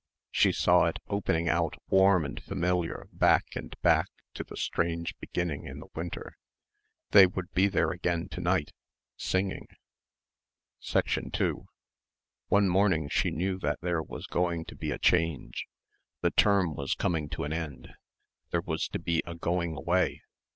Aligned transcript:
She 0.31 0.51
saw 0.51 0.85
it 0.85 0.97
opening 1.09 1.47
out 1.47 1.75
warm 1.89 2.25
and 2.25 2.41
familiar 2.41 3.07
back 3.13 3.55
and 3.55 3.79
back 3.83 4.07
to 4.33 4.43
the 4.43 4.57
strange 4.57 5.15
beginning 5.19 5.65
in 5.65 5.79
the 5.79 5.89
winter. 5.93 6.39
They 7.11 7.27
would 7.27 7.51
be 7.53 7.67
there 7.67 7.91
again 7.91 8.27
to 8.29 8.41
night, 8.41 8.71
singing. 9.15 9.67
2 10.81 11.67
One 12.47 12.67
morning 12.67 13.09
she 13.09 13.29
knew 13.29 13.59
that 13.59 13.81
there 13.81 14.01
was 14.01 14.25
going 14.25 14.65
to 14.65 14.75
be 14.75 14.89
a 14.89 14.97
change. 14.97 15.67
The 16.21 16.31
term 16.31 16.73
was 16.73 16.95
coming 16.95 17.29
to 17.29 17.43
an 17.43 17.53
end. 17.53 17.93
There 18.49 18.61
was 18.65 18.87
to 18.87 18.97
be 18.97 19.21
a 19.27 19.35
going 19.35 19.77
away. 19.77 20.23